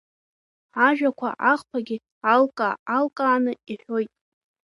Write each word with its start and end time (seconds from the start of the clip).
Ажәақәа 0.87 1.29
ахԥагьы 1.51 1.97
алкаа-алкааны 2.33 3.53
иҳәоит. 3.71 4.09